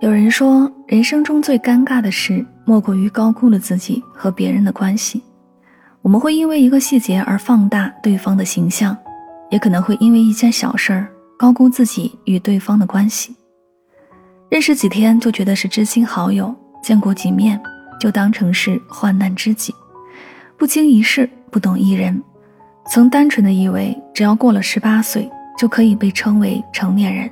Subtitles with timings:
[0.00, 5.22] 有人说，人生中最尴尬的事，莫过于高估了自己和别人的关系。
[6.00, 8.96] 我们会因为一个细节而放大对方的形象，
[9.50, 11.06] 也可能会因为一件小事儿
[11.38, 13.36] 高估自己与对方的关系。
[14.48, 17.60] 认识几天就觉得是知心好友，见过几面
[18.00, 19.74] 就当成是患难知己，
[20.56, 22.18] 不经一事不懂一人。
[22.86, 27.30] 曾单纯的以为，只要过了十八岁就可以被称为成年人，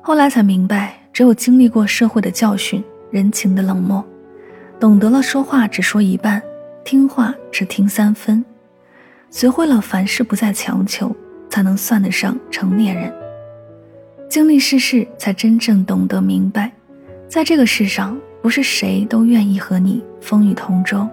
[0.00, 0.99] 后来才明白。
[1.12, 4.04] 只有经历过社会的教训、人情的冷漠，
[4.78, 6.42] 懂得了说话只说一半，
[6.84, 8.44] 听话只听三分，
[9.30, 11.14] 学会了凡事不再强求，
[11.48, 13.12] 才能算得上成年人。
[14.28, 16.70] 经历世事，才真正懂得明白，
[17.28, 21.06] 在这个世上，不是谁都愿意和你风雨同舟，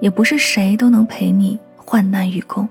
[0.00, 2.68] 也不是谁都能陪你患难与共。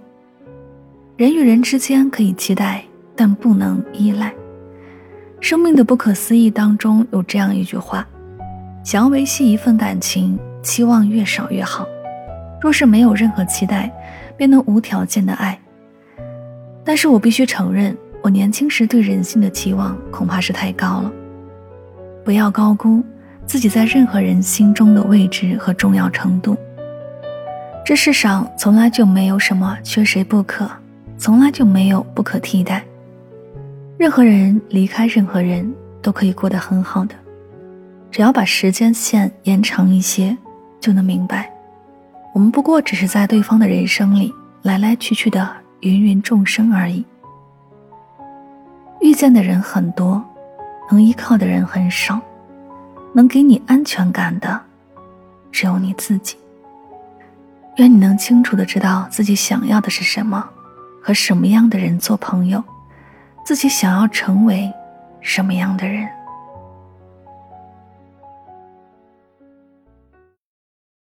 [1.18, 2.84] 人与人之间可以期待，
[3.16, 4.32] 但不能依赖。
[5.42, 8.08] 生命的不可思议当中有这样一句话：
[8.84, 11.86] 想要维系一份感情，期望越少越好。
[12.62, 13.92] 若是没有任何期待，
[14.38, 15.60] 便能无条件的爱。
[16.86, 21.12] 但是我必须承认，我年轻时对人性的期望恐怕是太高了。
[22.24, 23.04] 不要高估
[23.48, 26.56] 自己在任何人心中的位置和重要程度。
[27.84, 30.70] 这世上从来就没有什么缺谁不可，
[31.18, 32.84] 从来就没有不可替代。
[34.02, 35.72] 任何人离开任何人
[36.02, 37.14] 都可以过得很好的，
[38.10, 40.36] 只要把时间线延长一些，
[40.80, 41.54] 就能明白，
[42.34, 45.48] 我们不过只是在对方的人生里来来去去的
[45.82, 47.06] 芸芸众生而已。
[49.02, 50.20] 遇见的人很多，
[50.90, 52.20] 能依靠的人很少，
[53.14, 54.60] 能给你安全感的，
[55.52, 56.36] 只有你自己。
[57.76, 60.44] 愿你能清楚的知道自己想要的是什么，
[61.04, 62.64] 和什么样的人做朋友。
[63.44, 64.72] 自己想要成为
[65.20, 66.21] 什么样的人？